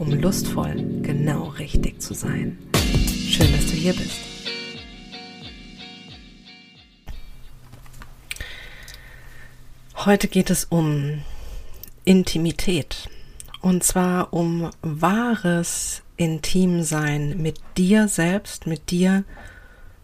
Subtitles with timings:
[0.00, 2.56] um lustvoll genau richtig zu sein.
[3.28, 4.16] Schön, dass du hier bist.
[9.94, 11.22] Heute geht es um
[12.06, 13.10] Intimität
[13.60, 19.24] und zwar um wahres Intimsein mit dir selbst, mit dir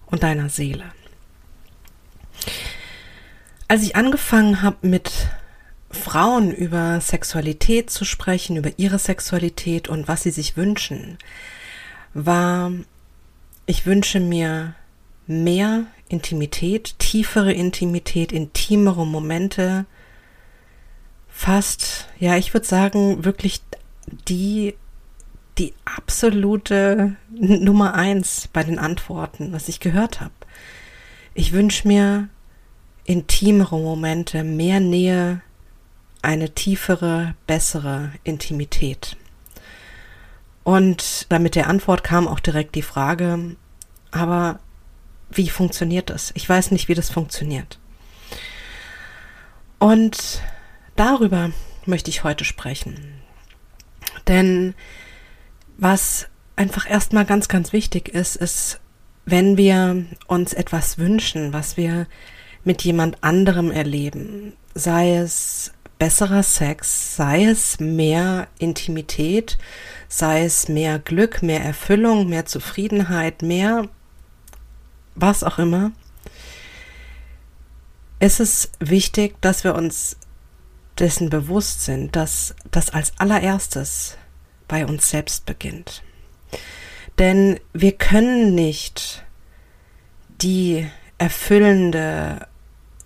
[0.04, 0.84] und deiner Seele.
[3.66, 5.10] Als ich angefangen habe mit
[5.96, 11.18] Frauen über Sexualität zu sprechen, über ihre Sexualität und was sie sich wünschen,
[12.14, 12.72] war,
[13.66, 14.74] ich wünsche mir
[15.26, 19.86] mehr Intimität, tiefere Intimität, intimere Momente,
[21.28, 23.60] fast, ja, ich würde sagen, wirklich
[24.28, 24.74] die,
[25.58, 30.32] die absolute Nummer eins bei den Antworten, was ich gehört habe.
[31.34, 32.28] Ich wünsche mir
[33.04, 35.42] intimere Momente, mehr Nähe,
[36.26, 39.16] eine tiefere, bessere Intimität.
[40.64, 43.54] Und damit der Antwort kam auch direkt die Frage,
[44.10, 44.58] aber
[45.30, 46.32] wie funktioniert das?
[46.34, 47.78] Ich weiß nicht, wie das funktioniert.
[49.78, 50.42] Und
[50.96, 51.52] darüber
[51.84, 53.22] möchte ich heute sprechen.
[54.26, 54.74] Denn
[55.78, 58.80] was einfach erstmal ganz, ganz wichtig ist, ist,
[59.26, 62.08] wenn wir uns etwas wünschen, was wir
[62.64, 69.58] mit jemand anderem erleben, sei es besserer Sex, sei es mehr Intimität,
[70.08, 73.88] sei es mehr Glück, mehr Erfüllung, mehr Zufriedenheit, mehr
[75.14, 75.92] was auch immer,
[78.20, 80.16] ist es wichtig, dass wir uns
[80.98, 84.16] dessen bewusst sind, dass das als allererstes
[84.68, 86.02] bei uns selbst beginnt.
[87.18, 89.24] Denn wir können nicht
[90.40, 90.86] die
[91.18, 92.46] erfüllende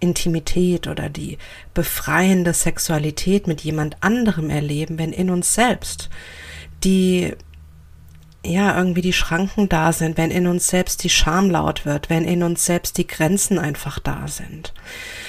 [0.00, 1.38] Intimität oder die
[1.74, 6.10] befreiende Sexualität mit jemand anderem erleben, wenn in uns selbst
[6.84, 7.34] die
[8.44, 12.24] ja irgendwie die Schranken da sind, wenn in uns selbst die Scham laut wird, wenn
[12.24, 14.72] in uns selbst die Grenzen einfach da sind.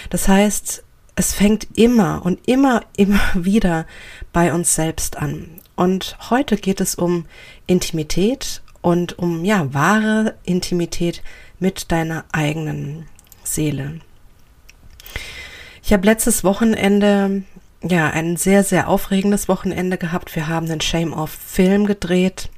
[0.09, 0.83] Das heißt,
[1.15, 3.85] es fängt immer und immer, immer wieder
[4.31, 5.49] bei uns selbst an.
[5.75, 7.25] Und heute geht es um
[7.67, 11.21] Intimität und um ja wahre Intimität
[11.59, 13.07] mit deiner eigenen
[13.43, 13.99] Seele.
[15.83, 17.43] Ich habe letztes Wochenende
[17.83, 20.35] ja ein sehr, sehr aufregendes Wochenende gehabt.
[20.35, 22.49] Wir haben einen Shame-Off-Film gedreht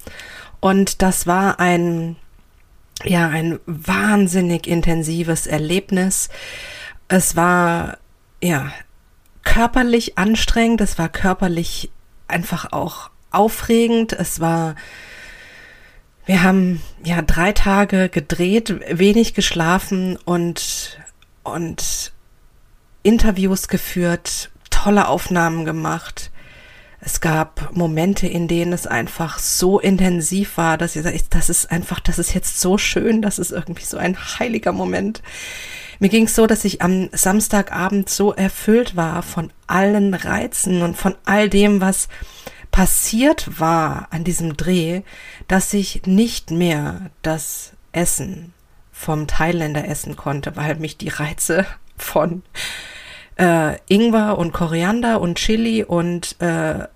[0.59, 2.17] und das war ein,
[3.03, 6.29] ja, ein wahnsinnig intensives Erlebnis.
[7.07, 7.97] Es war,
[8.41, 8.72] ja,
[9.44, 11.91] körperlich anstrengend, es war körperlich
[12.28, 14.75] einfach auch aufregend, es war,
[16.25, 20.97] wir haben ja drei Tage gedreht, wenig geschlafen und,
[21.44, 22.13] und
[23.03, 26.31] Interviews geführt, tolle Aufnahmen gemacht.
[26.99, 31.69] Es gab Momente, in denen es einfach so intensiv war, dass ihr sagt, das ist
[31.69, 35.21] einfach, das ist jetzt so schön, das ist irgendwie so ein heiliger Moment.
[35.99, 40.95] Mir ging es so, dass ich am Samstagabend so erfüllt war von allen Reizen und
[40.95, 42.07] von all dem, was
[42.71, 45.01] passiert war an diesem Dreh,
[45.47, 48.53] dass ich nicht mehr das Essen
[48.91, 51.65] vom Thailänder essen konnte, weil mich die Reize
[51.97, 52.43] von
[53.38, 56.88] äh, Ingwer und Koriander und Chili und äh,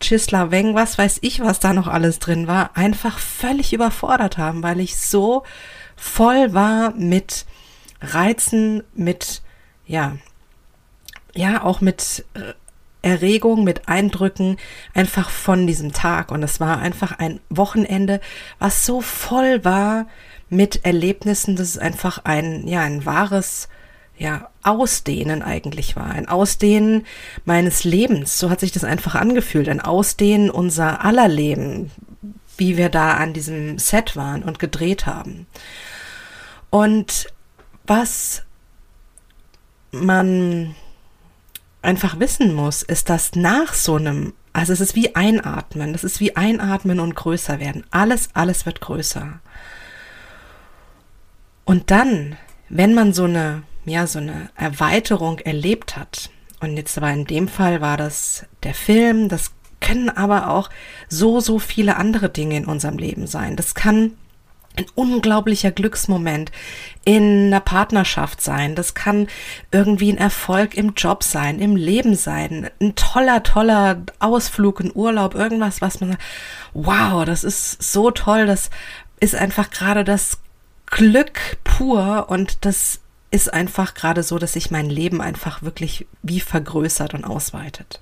[0.00, 4.62] Chisla Weng, was weiß ich, was da noch alles drin war, einfach völlig überfordert haben,
[4.62, 5.42] weil ich so
[5.96, 7.46] voll war mit
[8.00, 9.42] Reizen, mit,
[9.86, 10.16] ja,
[11.34, 12.24] ja, auch mit
[13.02, 14.56] Erregung, mit Eindrücken
[14.94, 16.30] einfach von diesem Tag.
[16.30, 18.20] Und es war einfach ein Wochenende,
[18.58, 20.06] was so voll war
[20.48, 23.68] mit Erlebnissen, dass es einfach ein, ja, ein wahres
[24.18, 26.06] ja, Ausdehnen eigentlich war.
[26.06, 27.06] Ein Ausdehnen
[27.44, 28.38] meines Lebens.
[28.38, 29.68] So hat sich das einfach angefühlt.
[29.68, 31.90] Ein Ausdehnen unser aller Leben,
[32.56, 35.46] wie wir da an diesem Set waren und gedreht haben.
[36.70, 37.32] Und
[37.86, 38.42] was
[39.92, 40.74] man
[41.80, 46.20] einfach wissen muss, ist, dass nach so einem, also es ist wie einatmen, das ist
[46.20, 47.84] wie einatmen und größer werden.
[47.90, 49.40] Alles, alles wird größer.
[51.64, 52.36] Und dann,
[52.68, 56.30] wenn man so eine ja, so eine Erweiterung erlebt hat.
[56.60, 60.70] Und jetzt aber in dem Fall war das der Film, das können aber auch
[61.08, 63.56] so, so viele andere Dinge in unserem Leben sein.
[63.56, 64.12] Das kann
[64.76, 66.52] ein unglaublicher Glücksmoment
[67.04, 68.74] in einer Partnerschaft sein.
[68.74, 69.26] Das kann
[69.72, 72.70] irgendwie ein Erfolg im Job sein, im Leben sein.
[72.80, 76.22] Ein toller, toller Ausflug, ein Urlaub, irgendwas, was man sagt,
[76.74, 78.46] wow, das ist so toll.
[78.46, 78.70] Das
[79.20, 80.38] ist einfach gerade das
[80.86, 86.40] Glück pur und das ist einfach gerade so, dass sich mein Leben einfach wirklich wie
[86.40, 88.00] vergrößert und ausweitet.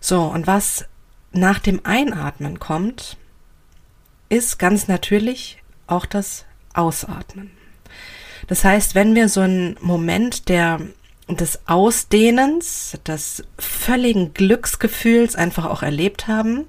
[0.00, 0.86] So, und was
[1.32, 3.16] nach dem Einatmen kommt,
[4.28, 6.44] ist ganz natürlich auch das
[6.74, 7.50] Ausatmen.
[8.46, 10.80] Das heißt, wenn wir so einen Moment der
[11.28, 16.66] des Ausdehnens, des völligen Glücksgefühls einfach auch erlebt haben,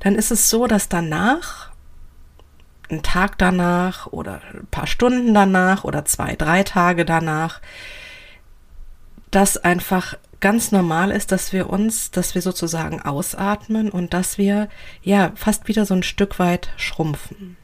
[0.00, 1.63] dann ist es so, dass danach,
[2.90, 7.60] ein Tag danach oder ein paar Stunden danach oder zwei, drei Tage danach,
[9.30, 14.68] das einfach ganz normal ist, dass wir uns, dass wir sozusagen ausatmen und dass wir
[15.02, 17.56] ja fast wieder so ein Stück weit schrumpfen.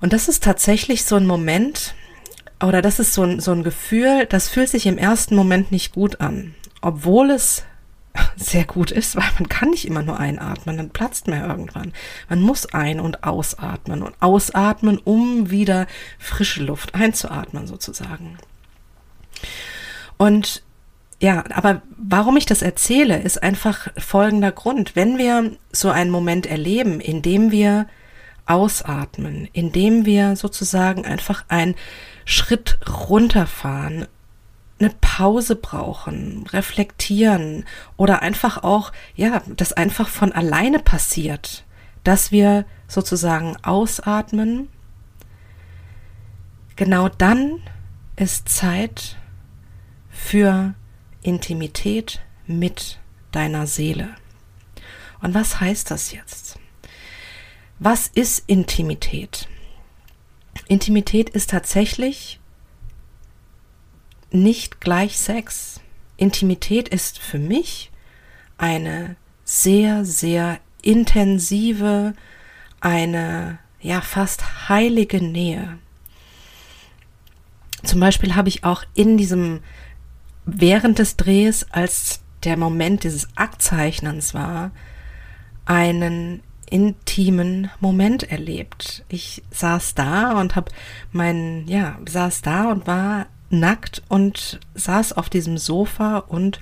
[0.00, 1.94] Und das ist tatsächlich so ein Moment,
[2.60, 5.92] oder das ist so ein, so ein Gefühl, das fühlt sich im ersten Moment nicht
[5.92, 7.62] gut an, obwohl es
[8.36, 11.92] sehr gut ist, weil man kann nicht immer nur einatmen, dann platzt man irgendwann.
[12.28, 15.86] Man muss ein- und ausatmen und ausatmen, um wieder
[16.18, 18.38] frische Luft einzuatmen sozusagen.
[20.16, 20.62] Und
[21.20, 24.94] ja, aber warum ich das erzähle, ist einfach folgender Grund.
[24.96, 27.86] Wenn wir so einen Moment erleben, in dem wir
[28.46, 31.76] ausatmen, in dem wir sozusagen einfach einen
[32.24, 32.78] Schritt
[33.08, 34.06] runterfahren,
[34.84, 37.64] eine Pause brauchen, reflektieren
[37.96, 41.64] oder einfach auch, ja, das einfach von alleine passiert,
[42.04, 44.68] dass wir sozusagen ausatmen,
[46.76, 47.60] genau dann
[48.16, 49.16] ist Zeit
[50.10, 50.74] für
[51.22, 53.00] Intimität mit
[53.32, 54.10] deiner Seele.
[55.20, 56.58] Und was heißt das jetzt?
[57.78, 59.48] Was ist Intimität?
[60.68, 62.38] Intimität ist tatsächlich
[64.34, 65.80] nicht gleich Sex.
[66.16, 67.90] Intimität ist für mich
[68.58, 72.14] eine sehr, sehr intensive,
[72.80, 75.78] eine ja fast heilige Nähe.
[77.82, 79.60] Zum Beispiel habe ich auch in diesem
[80.46, 84.70] während des Drehs, als der Moment dieses Aktzeichnens war,
[85.64, 89.04] einen intimen Moment erlebt.
[89.08, 90.70] Ich saß da und habe
[91.12, 96.60] meinen, ja, saß da und war nackt und saß auf diesem Sofa und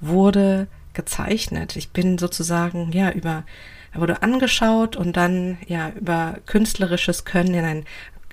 [0.00, 1.76] wurde gezeichnet.
[1.76, 3.44] Ich bin sozusagen, ja, über,
[3.92, 7.84] er wurde angeschaut und dann, ja, über künstlerisches Können in ein,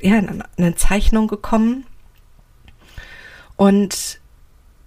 [0.02, 1.86] ja, in eine Zeichnung gekommen.
[3.56, 4.20] Und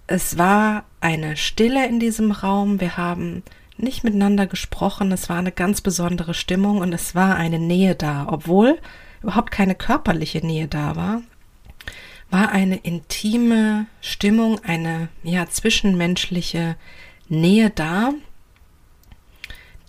[0.06, 2.80] es war eine Stille in diesem Raum.
[2.80, 3.42] Wir haben
[3.76, 5.12] nicht miteinander gesprochen.
[5.12, 8.78] Es war eine ganz besondere Stimmung und es war eine Nähe da, obwohl
[9.22, 11.22] überhaupt keine körperliche Nähe da war.
[12.32, 16.76] War eine intime Stimmung, eine ja zwischenmenschliche
[17.28, 18.14] Nähe da,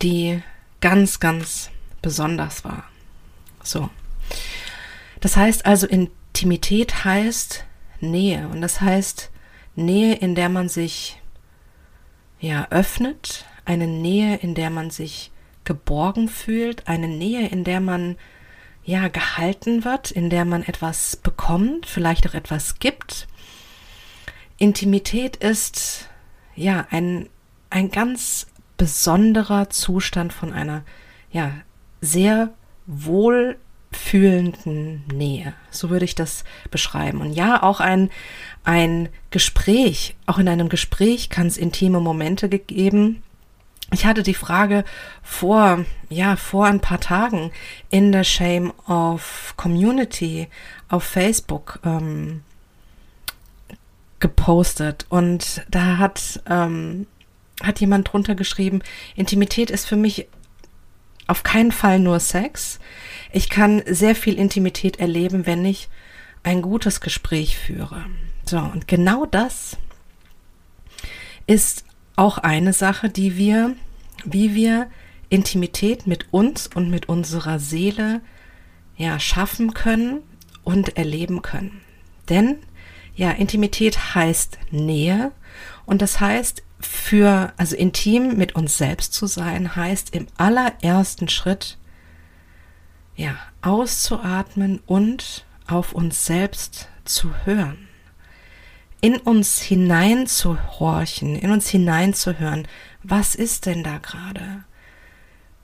[0.01, 0.43] die
[0.81, 2.83] ganz, ganz besonders war.
[3.63, 3.89] So.
[5.21, 7.63] Das heißt also, Intimität heißt
[8.01, 9.31] Nähe und das heißt
[9.77, 11.21] Nähe, in der man sich
[12.41, 15.31] ja öffnet, eine Nähe, in der man sich
[15.63, 18.17] geborgen fühlt, eine Nähe, in der man
[18.85, 23.27] ja gehalten wird, in der man etwas bekommt, vielleicht auch etwas gibt.
[24.57, 26.09] Intimität ist
[26.55, 27.29] ja ein
[27.69, 28.47] ein ganz
[28.77, 30.83] besonderer Zustand von einer
[31.31, 31.51] ja
[32.01, 32.53] sehr
[32.85, 35.53] wohlfühlenden Nähe.
[35.71, 37.21] So würde ich das beschreiben.
[37.21, 38.09] Und ja, auch ein
[38.63, 43.23] ein Gespräch, auch in einem Gespräch kann es intime Momente gegeben.
[43.93, 44.83] Ich hatte die Frage
[45.21, 47.51] vor, ja, vor ein paar Tagen
[47.89, 50.47] in der Shame of Community
[50.89, 52.41] auf Facebook ähm,
[54.19, 57.05] gepostet und da hat, ähm,
[57.61, 58.81] hat jemand drunter geschrieben,
[59.15, 60.27] Intimität ist für mich
[61.27, 62.79] auf keinen Fall nur Sex.
[63.31, 65.87] Ich kann sehr viel Intimität erleben, wenn ich
[66.41, 68.05] ein gutes Gespräch führe.
[68.45, 69.77] So, und genau das
[71.45, 71.85] ist
[72.15, 73.75] auch eine Sache, die wir,
[74.23, 74.87] wie wir
[75.29, 78.21] Intimität mit uns und mit unserer Seele
[78.97, 80.21] ja schaffen können
[80.63, 81.81] und erleben können.
[82.29, 82.57] Denn
[83.15, 85.31] ja, Intimität heißt Nähe
[85.85, 91.77] und das heißt für also intim mit uns selbst zu sein heißt im allerersten Schritt
[93.15, 97.87] ja, auszuatmen und auf uns selbst zu hören
[99.03, 102.69] in uns hineinzuhorchen, in uns hineinzuhören,
[103.03, 104.63] was ist denn da gerade?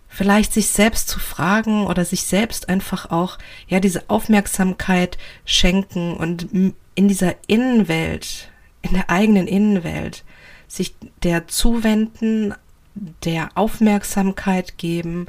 [0.09, 3.37] Vielleicht sich selbst zu fragen oder sich selbst einfach auch,
[3.69, 6.49] ja, diese Aufmerksamkeit schenken und
[6.95, 10.25] in dieser Innenwelt, in der eigenen Innenwelt,
[10.67, 12.53] sich der zuwenden,
[13.23, 15.27] der Aufmerksamkeit geben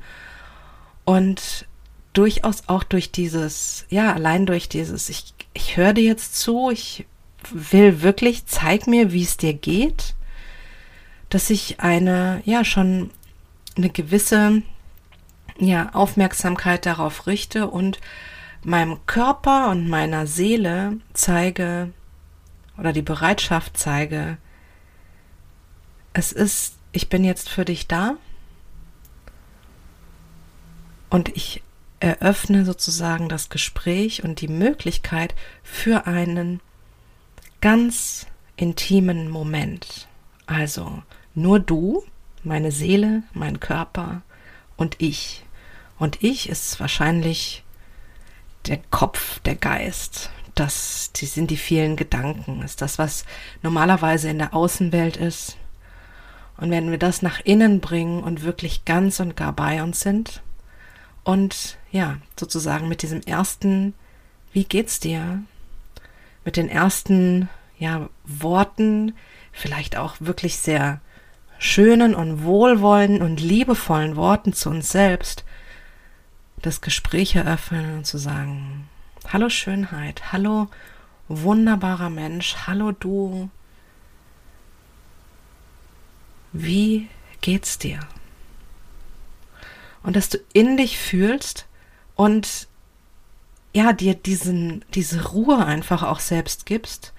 [1.04, 1.68] und
[2.12, 7.06] durchaus auch durch dieses, ja, allein durch dieses, ich, ich höre dir jetzt zu, ich
[7.50, 10.14] will wirklich, zeig mir, wie es dir geht,
[11.28, 13.10] dass ich eine, ja, schon
[13.76, 14.62] eine gewisse,
[15.58, 18.00] ja, Aufmerksamkeit darauf richte und
[18.62, 21.92] meinem Körper und meiner Seele zeige
[22.76, 24.38] oder die Bereitschaft zeige,
[26.12, 28.16] es ist, ich bin jetzt für dich da
[31.10, 31.62] und ich
[32.00, 36.60] eröffne sozusagen das Gespräch und die Möglichkeit für einen
[37.60, 38.26] ganz
[38.56, 40.08] intimen Moment.
[40.46, 41.02] Also
[41.34, 42.04] nur du,
[42.42, 44.22] meine Seele, mein Körper
[44.76, 45.44] und ich.
[45.98, 47.62] Und ich ist wahrscheinlich
[48.66, 50.30] der Kopf, der Geist.
[50.54, 53.24] Das, die sind die vielen Gedanken, ist das, was
[53.62, 55.56] normalerweise in der Außenwelt ist.
[56.56, 60.42] Und wenn wir das nach innen bringen und wirklich ganz und gar bei uns sind
[61.24, 63.94] und ja, sozusagen mit diesem ersten,
[64.52, 65.42] wie geht's dir?
[66.44, 69.14] Mit den ersten, ja, Worten,
[69.52, 71.00] vielleicht auch wirklich sehr
[71.58, 75.44] schönen und wohlwollenden und liebevollen Worten zu uns selbst,
[76.62, 78.88] das Gespräch eröffnen und zu sagen,
[79.28, 80.68] hallo Schönheit, hallo
[81.28, 83.50] wunderbarer Mensch, hallo du,
[86.52, 87.08] wie
[87.40, 88.00] geht's dir?
[90.02, 91.66] Und dass du in dich fühlst
[92.16, 92.68] und
[93.72, 97.12] ja, dir diesen, diese Ruhe einfach auch selbst gibst,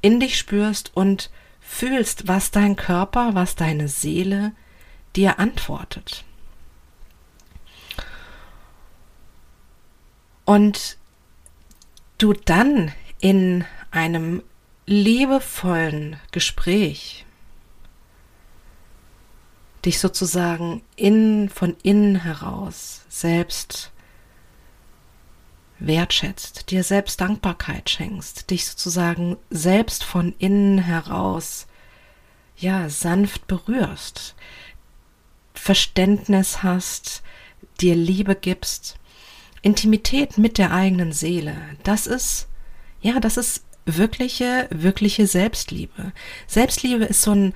[0.00, 1.30] in dich spürst und
[1.60, 4.52] fühlst, was dein Körper, was deine Seele
[5.14, 6.24] dir antwortet.
[10.44, 10.98] Und
[12.18, 14.42] du dann in einem
[14.86, 17.24] liebevollen Gespräch
[19.84, 23.91] dich sozusagen in, von innen heraus selbst
[25.86, 31.66] wertschätzt, dir selbst Dankbarkeit schenkst, dich sozusagen selbst von innen heraus
[32.56, 34.34] ja sanft berührst,
[35.54, 37.22] Verständnis hast,
[37.80, 38.98] dir Liebe gibst,
[39.62, 42.48] Intimität mit der eigenen Seele, das ist
[43.00, 46.12] ja, das ist wirkliche, wirkliche Selbstliebe.
[46.46, 47.52] Selbstliebe ist so ein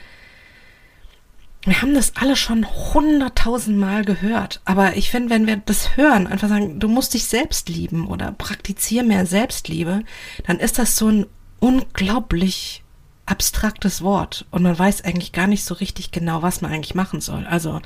[1.67, 4.61] wir haben das alle schon hunderttausend Mal gehört.
[4.65, 8.33] Aber ich finde, wenn wir das hören, einfach sagen, du musst dich selbst lieben oder
[8.33, 10.03] praktiziere mehr Selbstliebe,
[10.47, 11.27] dann ist das so ein
[11.59, 12.85] unglaublich
[13.27, 17.21] abstraktes Wort und man weiß eigentlich gar nicht so richtig genau, was man eigentlich machen
[17.21, 17.45] soll.
[17.45, 17.81] Also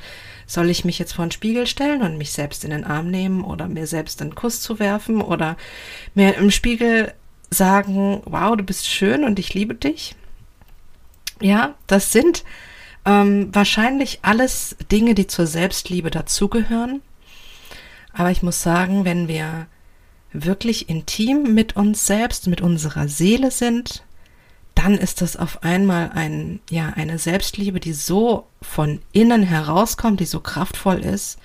[0.45, 3.43] soll ich mich jetzt vor den Spiegel stellen und mich selbst in den Arm nehmen
[3.43, 5.57] oder mir selbst einen Kuss zu werfen oder
[6.13, 7.13] mir im Spiegel
[7.49, 10.15] sagen, wow, du bist schön und ich liebe dich?
[11.41, 12.43] Ja, das sind
[13.05, 17.01] ähm, wahrscheinlich alles Dinge, die zur Selbstliebe dazugehören.
[18.13, 19.67] Aber ich muss sagen, wenn wir
[20.33, 24.03] wirklich intim mit uns selbst, mit unserer Seele sind,
[24.75, 30.25] dann ist das auf einmal ein, ja, eine Selbstliebe, die so von innen herauskommt, die
[30.25, 31.39] so kraftvoll ist.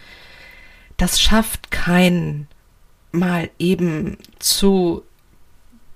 [0.96, 2.46] Das schafft kein
[3.12, 5.02] mal eben zu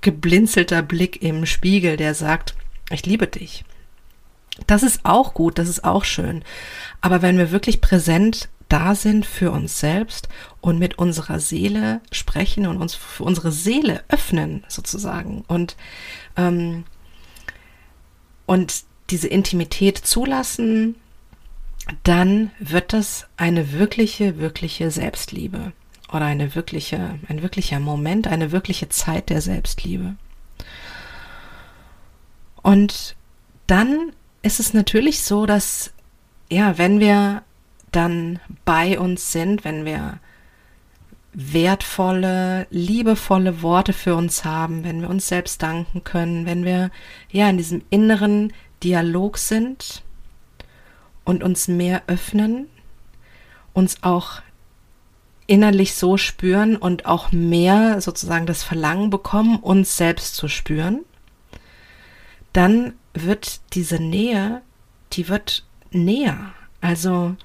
[0.01, 2.55] geblinzelter Blick im Spiegel, der sagt,
[2.91, 3.65] ich liebe dich.
[4.67, 6.45] Das ist auch gut, das ist auch schön.
[7.01, 10.29] Aber wenn wir wirklich präsent da sind für uns selbst
[10.61, 15.77] und mit unserer Seele sprechen und uns für unsere Seele öffnen sozusagen und
[16.37, 16.85] ähm,
[18.47, 20.95] und diese Intimität zulassen,
[22.05, 25.73] dann wird das eine wirkliche, wirkliche Selbstliebe
[26.13, 30.17] oder eine wirkliche, ein wirklicher Moment, eine wirkliche Zeit der Selbstliebe.
[32.63, 33.17] Und
[33.67, 35.93] dann ist es natürlich so, dass,
[36.51, 37.43] ja, wenn wir
[37.93, 40.21] dann bei uns sind, wenn wir
[41.33, 46.91] wertvolle, liebevolle Worte für uns haben, wenn wir uns selbst danken können, wenn wir
[47.31, 50.03] ja in diesem inneren Dialog sind
[51.25, 52.67] und uns mehr öffnen,
[53.73, 54.43] uns auch
[55.47, 61.01] innerlich so spüren und auch mehr sozusagen das Verlangen bekommen, uns selbst zu spüren,
[62.53, 64.63] dann wird diese Nähe,
[65.13, 66.53] die wird näher.
[66.81, 67.37] Also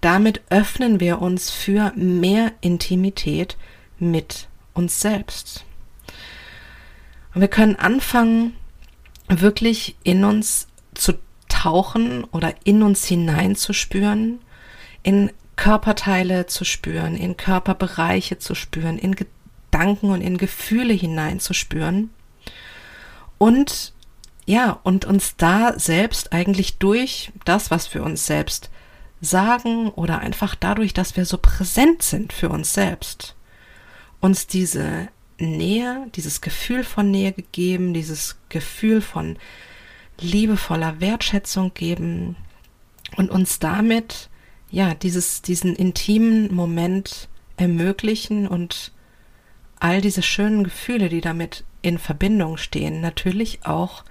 [0.00, 3.56] damit öffnen wir uns für mehr Intimität
[3.98, 5.64] mit uns selbst.
[7.34, 8.54] Und wir können anfangen,
[9.28, 11.14] wirklich in uns zu
[11.48, 14.40] tauchen oder in uns hineinzuspüren,
[15.02, 22.10] in Körperteile zu spüren, in Körperbereiche zu spüren, in Gedanken und in Gefühle hineinzuspüren
[23.38, 23.92] und
[24.48, 28.70] ja, und uns da selbst eigentlich durch das, was wir uns selbst
[29.20, 33.36] sagen oder einfach dadurch, dass wir so präsent sind für uns selbst,
[34.20, 39.36] uns diese Nähe, dieses Gefühl von Nähe gegeben, dieses Gefühl von
[40.18, 42.34] liebevoller Wertschätzung geben
[43.18, 44.30] und uns damit
[44.70, 47.28] ja dieses diesen intimen Moment
[47.58, 48.92] ermöglichen und
[49.78, 54.04] all diese schönen Gefühle, die damit in Verbindung stehen, natürlich auch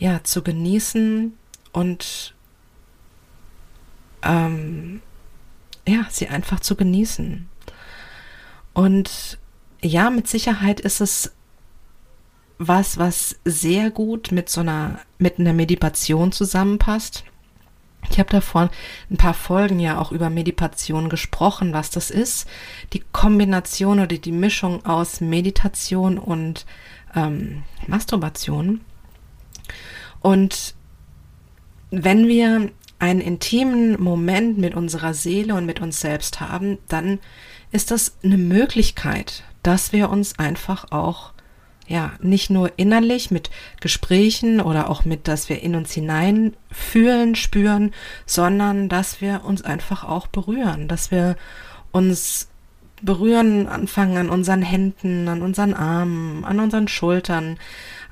[0.00, 1.36] ja zu genießen
[1.72, 2.34] und
[4.22, 5.02] ähm,
[5.86, 7.48] ja sie einfach zu genießen
[8.72, 9.38] und
[9.82, 11.32] ja mit Sicherheit ist es
[12.58, 17.24] was was sehr gut mit so einer mit einer Meditation zusammenpasst
[18.08, 18.70] ich habe davor
[19.10, 22.48] ein paar Folgen ja auch über Meditation gesprochen, was das ist.
[22.94, 26.64] Die Kombination oder die Mischung aus Meditation und
[27.14, 28.80] ähm, Masturbation.
[30.20, 30.74] Und
[31.90, 37.18] wenn wir einen intimen Moment mit unserer Seele und mit uns selbst haben, dann
[37.72, 41.32] ist das eine Möglichkeit, dass wir uns einfach auch
[41.90, 43.50] ja, nicht nur innerlich mit
[43.80, 47.92] Gesprächen oder auch mit, dass wir in uns hinein fühlen, spüren,
[48.26, 51.36] sondern dass wir uns einfach auch berühren, dass wir
[51.90, 52.48] uns
[53.02, 57.58] berühren anfangen an unseren Händen, an unseren Armen, an unseren Schultern,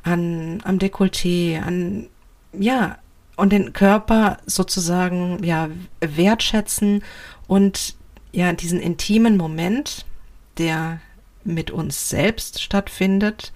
[0.03, 2.09] an, am Dekolleté, an,
[2.53, 2.99] ja,
[3.37, 5.69] und den Körper sozusagen, ja,
[6.01, 7.05] wertschätzen
[7.47, 7.95] und
[8.33, 10.05] ja, diesen intimen Moment,
[10.59, 11.01] der
[11.45, 13.53] mit uns selbst stattfindet,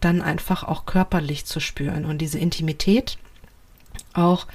[0.00, 3.18] dann einfach auch körperlich zu spüren und diese Intimität
[4.14, 4.46] auch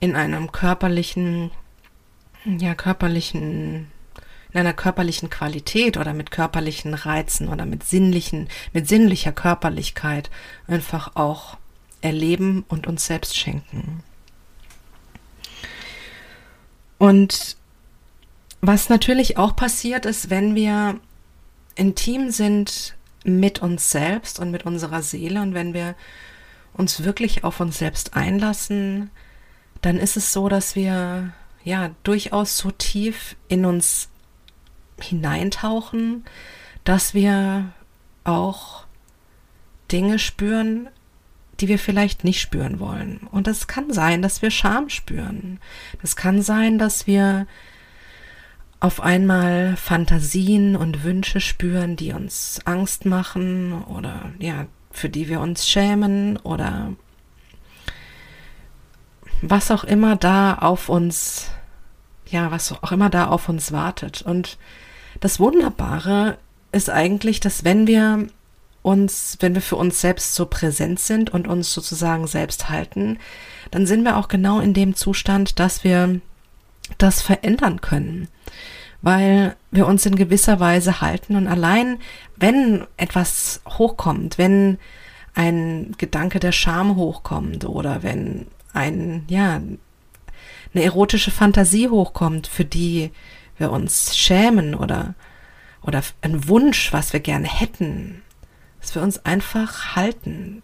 [0.00, 1.50] in einem körperlichen,
[2.44, 3.88] ja, körperlichen,
[4.56, 10.30] in einer körperlichen Qualität oder mit körperlichen Reizen oder mit sinnlichen, mit sinnlicher Körperlichkeit
[10.66, 11.58] einfach auch
[12.00, 14.02] erleben und uns selbst schenken.
[16.96, 17.58] Und
[18.62, 20.98] was natürlich auch passiert ist, wenn wir
[21.74, 25.94] intim sind mit uns selbst und mit unserer Seele und wenn wir
[26.72, 29.10] uns wirklich auf uns selbst einlassen,
[29.82, 34.08] dann ist es so, dass wir ja durchaus so tief in uns
[35.00, 36.24] hineintauchen,
[36.84, 37.72] dass wir
[38.24, 38.84] auch
[39.90, 40.88] Dinge spüren,
[41.60, 43.28] die wir vielleicht nicht spüren wollen.
[43.30, 45.58] Und es kann sein, dass wir Scham spüren.
[46.02, 47.46] Es kann sein, dass wir
[48.78, 55.40] auf einmal Fantasien und Wünsche spüren, die uns Angst machen oder ja, für die wir
[55.40, 56.92] uns schämen oder
[59.42, 61.50] was auch immer da auf uns,
[62.26, 64.22] ja, was auch immer da auf uns wartet.
[64.22, 64.58] Und
[65.20, 66.38] das Wunderbare
[66.72, 68.26] ist eigentlich, dass wenn wir
[68.82, 73.18] uns, wenn wir für uns selbst so präsent sind und uns sozusagen selbst halten,
[73.70, 76.20] dann sind wir auch genau in dem Zustand, dass wir
[76.98, 78.28] das verändern können,
[79.02, 81.98] weil wir uns in gewisser Weise halten und allein,
[82.36, 84.78] wenn etwas hochkommt, wenn
[85.34, 89.60] ein Gedanke der Scham hochkommt oder wenn ein, ja,
[90.74, 93.10] eine erotische Fantasie hochkommt, für die
[93.58, 95.14] wir uns schämen oder,
[95.82, 98.22] oder ein Wunsch, was wir gerne hätten,
[98.80, 100.62] dass wir uns einfach halten.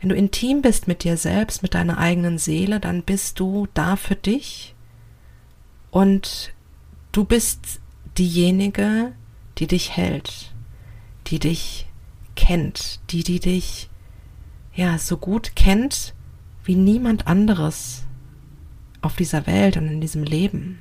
[0.00, 3.96] Wenn du intim bist mit dir selbst, mit deiner eigenen Seele, dann bist du da
[3.96, 4.74] für dich
[5.90, 6.52] und
[7.12, 7.80] du bist
[8.18, 9.12] diejenige,
[9.58, 10.52] die dich hält,
[11.28, 11.86] die dich
[12.36, 13.88] kennt, die, die dich
[14.74, 16.14] ja so gut kennt
[16.64, 18.04] wie niemand anderes
[19.02, 20.80] auf dieser Welt und in diesem Leben.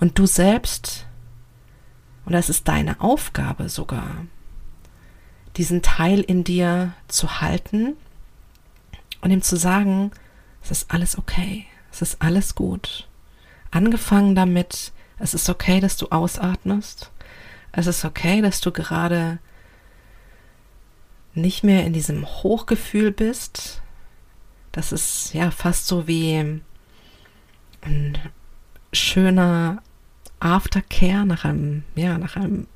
[0.00, 1.06] Und du selbst,
[2.24, 4.26] und das ist deine Aufgabe sogar,
[5.56, 7.96] diesen Teil in dir zu halten
[9.20, 10.10] und ihm zu sagen,
[10.62, 13.08] es ist alles okay, es ist alles gut.
[13.70, 17.10] Angefangen damit, es ist okay, dass du ausatmest.
[17.72, 19.38] Es ist okay, dass du gerade
[21.34, 23.82] nicht mehr in diesem Hochgefühl bist.
[24.72, 26.60] Das ist ja fast so wie
[27.82, 28.18] ein
[28.92, 29.82] schöner
[30.40, 32.66] Aftercare nach einem, ja, nach einem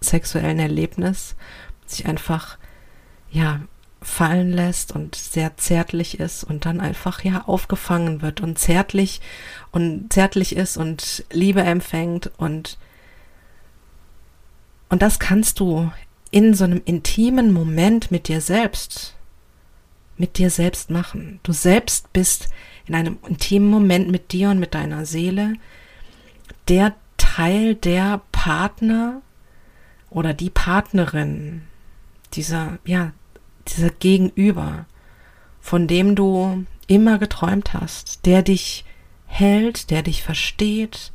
[0.00, 1.36] sexuellen Erlebnis,
[1.86, 2.58] sich einfach,
[3.30, 3.60] ja,
[4.00, 9.20] fallen lässt und sehr zärtlich ist und dann einfach ja aufgefangen wird und zärtlich
[9.70, 12.78] und zärtlich ist und Liebe empfängt und
[14.88, 15.92] und das kannst du
[16.32, 19.14] in so einem intimen Moment mit dir selbst
[20.16, 21.40] mit dir selbst machen.
[21.42, 22.48] Du selbst bist
[22.86, 25.54] in einem intimen Moment mit dir und mit deiner Seele
[26.68, 29.22] der Teil der Partner
[30.10, 31.62] oder die Partnerin,
[32.34, 33.12] dieser, ja,
[33.68, 34.86] dieser Gegenüber,
[35.60, 38.84] von dem du immer geträumt hast, der dich
[39.26, 41.12] hält, der dich versteht,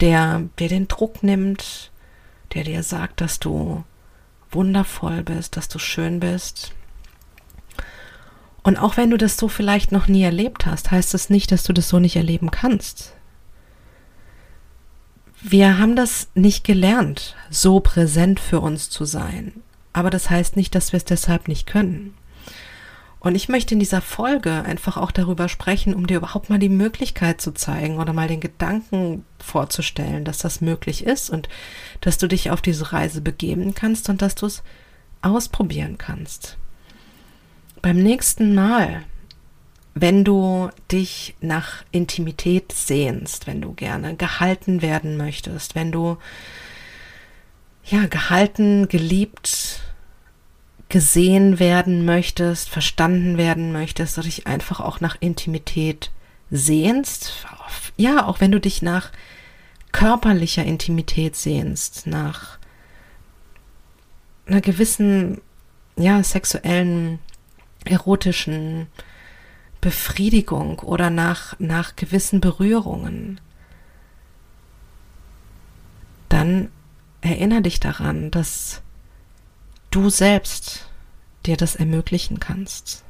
[0.00, 1.90] der dir den Druck nimmt,
[2.54, 3.84] der dir sagt, dass du
[4.50, 6.72] wundervoll bist, dass du schön bist.
[8.62, 11.64] Und auch wenn du das so vielleicht noch nie erlebt hast, heißt das nicht, dass
[11.64, 13.14] du das so nicht erleben kannst.
[15.42, 19.52] Wir haben das nicht gelernt, so präsent für uns zu sein.
[19.92, 22.14] Aber das heißt nicht, dass wir es deshalb nicht können.
[23.20, 26.70] Und ich möchte in dieser Folge einfach auch darüber sprechen, um dir überhaupt mal die
[26.70, 31.48] Möglichkeit zu zeigen oder mal den Gedanken vorzustellen, dass das möglich ist und
[32.00, 34.62] dass du dich auf diese Reise begeben kannst und dass du es
[35.20, 36.56] ausprobieren kannst.
[37.82, 39.02] Beim nächsten Mal,
[39.94, 46.16] wenn du dich nach Intimität sehnst, wenn du gerne gehalten werden möchtest, wenn du
[47.84, 49.80] ja gehalten, geliebt,
[50.88, 56.10] gesehen werden möchtest, verstanden werden möchtest, oder dich einfach auch nach Intimität
[56.50, 57.46] sehnst,
[57.96, 59.10] ja, auch wenn du dich nach
[59.92, 62.58] körperlicher Intimität sehnst, nach
[64.46, 65.40] einer gewissen,
[65.96, 67.18] ja, sexuellen,
[67.84, 68.88] erotischen
[69.80, 73.40] Befriedigung oder nach, nach gewissen Berührungen,
[76.28, 76.70] dann
[77.22, 78.82] erinnere dich daran, dass
[79.90, 80.86] du selbst
[81.46, 83.04] dir das ermöglichen kannst.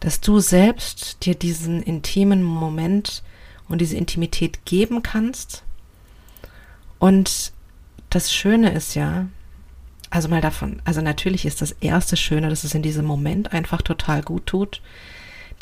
[0.00, 3.22] Dass du selbst dir diesen intimen Moment
[3.68, 5.62] und diese Intimität geben kannst.
[6.98, 7.52] Und
[8.10, 9.26] das Schöne ist ja,
[10.10, 13.82] also mal davon, also natürlich ist das erste Schöne, dass es in diesem Moment einfach
[13.82, 14.80] total gut tut,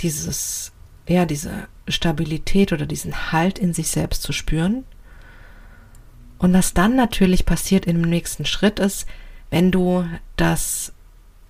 [0.03, 0.73] dieses,
[1.07, 4.85] ja, diese Stabilität oder diesen Halt in sich selbst zu spüren.
[6.39, 9.07] Und was dann natürlich passiert dem nächsten Schritt ist,
[9.51, 10.93] wenn du das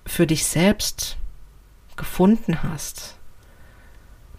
[0.05, 1.17] für dich selbst
[1.95, 3.17] gefunden hast,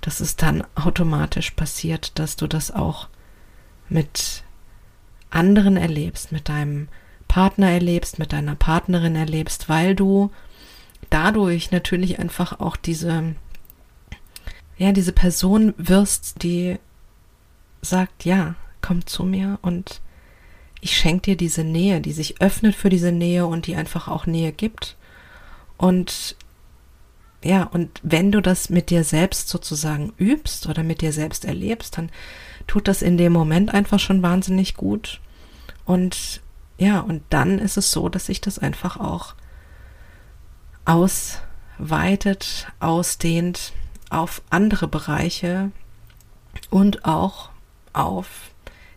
[0.00, 3.08] dass es dann automatisch passiert, dass du das auch
[3.88, 4.44] mit
[5.30, 6.88] anderen erlebst, mit deinem
[7.26, 10.30] Partner erlebst, mit deiner Partnerin erlebst, weil du
[11.10, 13.34] dadurch natürlich einfach auch diese,
[14.76, 16.78] ja, diese Person wirst, die
[17.80, 20.00] sagt, ja, komm zu mir und
[20.80, 24.26] ich schenke dir diese Nähe, die sich öffnet für diese Nähe und die einfach auch
[24.26, 24.96] Nähe gibt.
[25.78, 26.36] Und
[27.42, 31.96] ja, und wenn du das mit dir selbst sozusagen übst oder mit dir selbst erlebst,
[31.96, 32.10] dann
[32.66, 35.20] tut das in dem Moment einfach schon wahnsinnig gut.
[35.84, 36.42] Und
[36.78, 39.34] ja, und dann ist es so, dass sich das einfach auch
[40.84, 43.72] ausweitet, ausdehnt
[44.14, 45.70] auf andere Bereiche
[46.70, 47.50] und auch
[47.92, 48.50] auf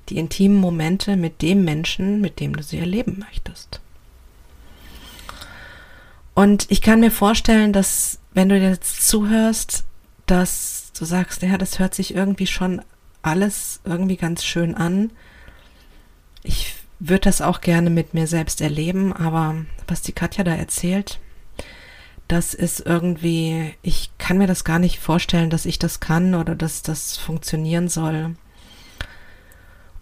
[0.10, 3.82] die intimen Momente mit dem Menschen, mit dem du sie erleben möchtest.
[6.34, 9.86] Und ich kann mir vorstellen, dass wenn du jetzt zuhörst,
[10.28, 12.82] dass du sagst, ja, das hört sich irgendwie schon
[13.22, 15.12] alles irgendwie ganz schön an.
[16.44, 19.56] Ich würde das auch gerne mit mir selbst erleben, aber
[19.88, 21.20] was die Katja da erzählt,
[22.28, 26.56] das ist irgendwie, ich kann mir das gar nicht vorstellen, dass ich das kann oder
[26.56, 28.36] dass das funktionieren soll.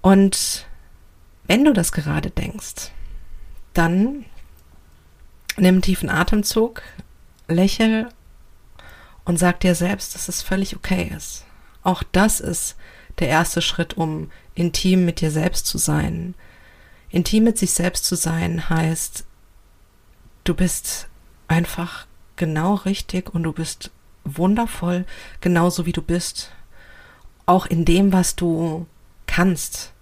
[0.01, 0.65] Und
[1.47, 2.91] wenn du das gerade denkst,
[3.73, 4.25] dann
[5.57, 6.81] nimm einen tiefen Atemzug,
[7.47, 8.09] lächel
[9.23, 11.45] und sag dir selbst, dass es völlig okay ist.
[11.83, 12.75] Auch das ist
[13.19, 16.33] der erste Schritt, um intim mit dir selbst zu sein.
[17.09, 19.25] Intim mit sich selbst zu sein heißt,
[20.43, 21.07] du bist
[21.47, 23.91] einfach genau richtig und du bist
[24.23, 25.05] wundervoll,
[25.41, 26.51] genauso wie du bist.
[27.45, 28.87] Auch in dem, was du
[29.27, 29.93] kannst.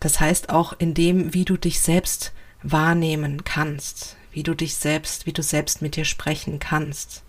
[0.00, 5.26] Das heißt auch in dem, wie du dich selbst wahrnehmen kannst, wie du dich selbst,
[5.26, 7.22] wie du selbst mit dir sprechen kannst.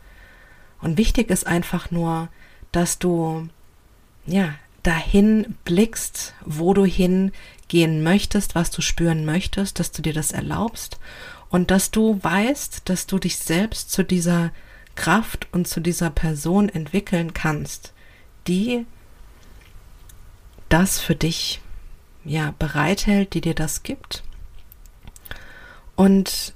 [0.81, 2.29] Und wichtig ist einfach nur,
[2.71, 3.47] dass du,
[4.25, 10.31] ja, dahin blickst, wo du hingehen möchtest, was du spüren möchtest, dass du dir das
[10.31, 10.97] erlaubst
[11.51, 14.51] und dass du weißt, dass du dich selbst zu dieser
[14.95, 17.93] Kraft und zu dieser Person entwickeln kannst,
[18.47, 18.85] die
[20.69, 21.61] das für dich
[22.23, 24.23] ja, bereithält, die dir das gibt.
[25.95, 26.53] Und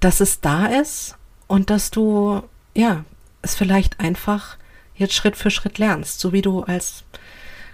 [0.00, 2.42] dass es da ist und dass du,
[2.74, 3.04] ja,
[3.42, 4.58] es vielleicht einfach
[4.94, 7.04] jetzt Schritt für Schritt lernst, so wie du als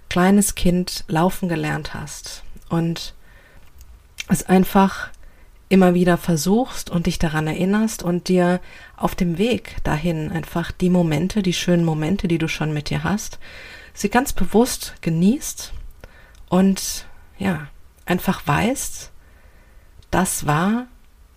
[0.09, 3.15] kleines Kind laufen gelernt hast und
[4.29, 5.11] es einfach
[5.73, 8.61] immer wieder versuchst und dich daran erinnerst und dir
[8.95, 13.05] auf dem Weg dahin einfach die Momente, die schönen Momente, die du schon mit dir
[13.05, 13.39] hast,
[13.95, 15.73] sie ganz bewusst genießt
[16.51, 17.07] und
[17.39, 17.69] ja,
[18.05, 19.13] einfach weißt,
[20.11, 20.89] das war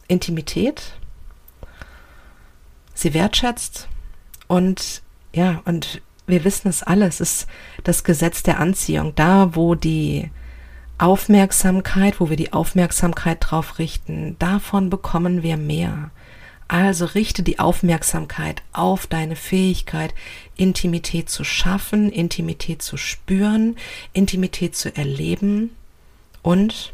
[0.10, 0.98] Intimität,
[2.94, 3.88] sie wertschätzt
[4.48, 7.48] und ja, und wir wissen es alles, es ist
[7.86, 9.16] das Gesetz der Anziehung.
[9.16, 10.30] Da, wo die
[10.98, 16.12] Aufmerksamkeit, wo wir die Aufmerksamkeit drauf richten, davon bekommen wir mehr.
[16.68, 20.16] Also richte die Aufmerksamkeit auf deine Fähigkeit,
[20.56, 23.76] Intimität zu schaffen, Intimität zu spüren,
[24.14, 25.76] Intimität zu erleben.
[26.42, 26.94] Und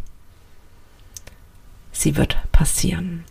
[1.92, 3.24] sie wird passieren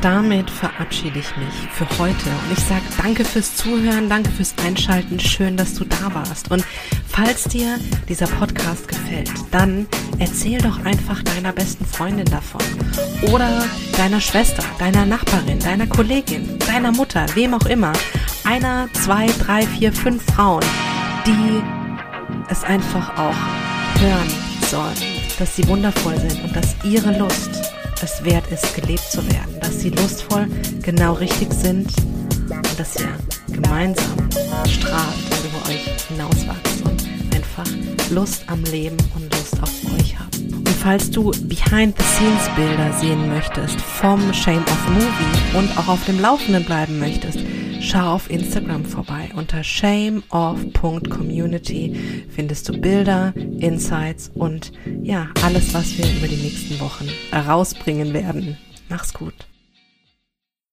[0.00, 5.18] damit verabschiede ich mich für heute und ich sage danke fürs Zuhören, danke fürs Einschalten,
[5.20, 6.50] schön, dass du da warst.
[6.50, 6.64] Und
[7.08, 7.78] falls dir
[8.08, 9.86] dieser Podcast gefällt, dann
[10.18, 12.62] erzähl doch einfach deiner besten Freundin davon
[13.32, 13.64] oder
[13.96, 17.92] deiner Schwester, deiner Nachbarin, deiner Kollegin, deiner Mutter, wem auch immer.
[18.44, 20.64] Einer, zwei, drei, vier, fünf Frauen,
[21.26, 21.62] die
[22.48, 24.30] es einfach auch hören
[24.70, 24.96] sollen,
[25.38, 29.80] dass sie wundervoll sind und dass ihre Lust es wert ist, gelebt zu werden, dass
[29.80, 30.46] sie lustvoll
[30.82, 31.88] genau richtig sind
[32.48, 33.08] und dass ihr
[33.52, 34.28] gemeinsam
[34.68, 37.66] strahlt und über euch hinauswachst und einfach
[38.10, 40.36] Lust am Leben und Lust auf euch habt.
[40.36, 46.64] Und falls du Behind-the-Scenes-Bilder sehen möchtest vom Shame of Movie und auch auf dem Laufenden
[46.64, 47.38] bleiben möchtest,
[47.86, 49.30] schau auf Instagram vorbei.
[49.34, 54.72] Unter shameoff.community findest du Bilder, Insights und
[55.02, 58.56] ja, alles, was wir über die nächsten Wochen herausbringen werden.
[58.88, 59.46] Mach's gut.